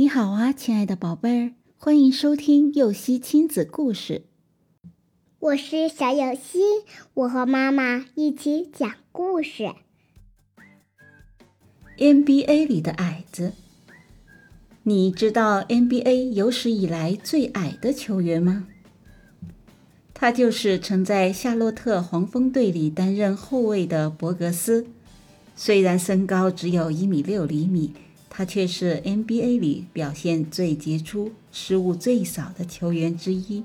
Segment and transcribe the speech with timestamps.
[0.00, 4.22] 你好啊，亲爱的宝贝儿，欢迎收听幼熙亲子故事。
[5.38, 6.58] 我是小幼熙，
[7.12, 9.74] 我和妈妈一起讲故事。
[11.98, 13.52] NBA 里的矮子，
[14.84, 18.68] 你知道 NBA 有史以来最矮的球员吗？
[20.14, 24.86] 他就是曾在夏洛特黄蜂队里担任后卫的博格斯。
[25.54, 27.92] 虽然身高只有一米六厘米，
[28.30, 33.64] 他却是 NBA 里表现最杰出、失误最少的球员之一。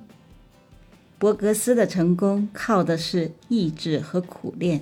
[1.18, 4.82] 博格斯的成功靠的是意志和苦练。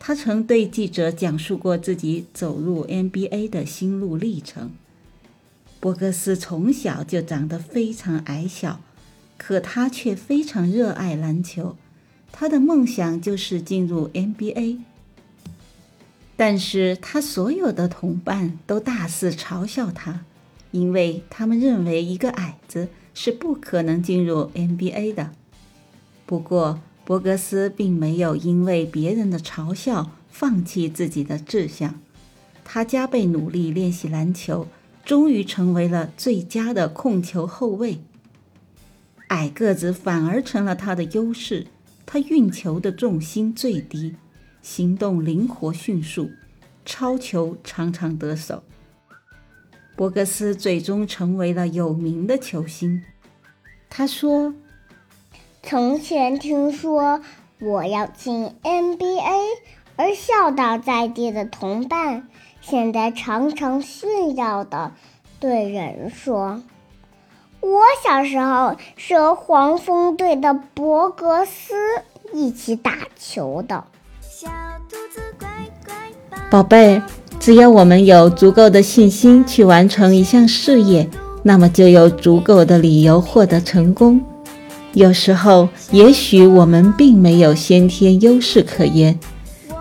[0.00, 4.72] 他曾对记者讲述过自己走入 NBA 的心路历程。
[5.78, 8.80] 博格斯从小就长得非常矮小。
[9.36, 11.76] 可他却非常热爱篮球，
[12.32, 14.78] 他的梦想就是进入 NBA。
[16.36, 20.24] 但是他所有的同伴都大肆嘲笑他，
[20.72, 25.30] 因为他们认为一个矮子是不可能进入 NBA 的。
[26.26, 32.00] 不过，博格斯并没有因为别人的嘲笑放弃自己的志向，
[32.64, 34.66] 他加倍努力练习篮球，
[35.04, 38.00] 终于成为了最佳的控球后卫。
[39.28, 41.66] 矮个子反而成了他的优势，
[42.06, 44.16] 他运球的重心最低，
[44.64, 46.30] 行动灵活迅速，
[46.86, 48.62] 超球常常得手。
[49.94, 53.04] 博格斯最终成为了有名的球星。
[53.90, 54.54] 他说
[55.62, 57.20] ：“从前听说
[57.60, 59.38] 我要进 NBA，
[59.96, 62.26] 而笑倒在地的同伴，
[62.62, 64.92] 现在常常炫耀的
[65.38, 66.62] 对人说。”
[67.60, 71.74] 我小时候是和黄蜂队的博格斯
[72.32, 73.84] 一起打球的。
[76.50, 77.02] 宝贝，
[77.40, 81.08] 只要我们有足够的信心去完成一项事业，
[81.42, 84.20] 那么就有足够的理由获得成功。
[84.92, 89.18] 有时候，也许我们并没有先天优势可言，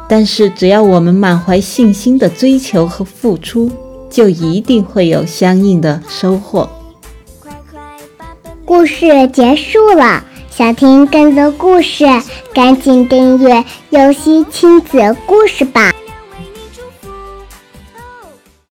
[0.10, 3.72] 但是只要我们满怀信心的追求和付出，
[4.10, 6.68] 就一定会有相应的收获。
[8.66, 10.24] 故事结束了，
[10.56, 12.06] 想听更多故事，
[12.54, 15.92] 赶紧订阅“游戏亲子故事”吧。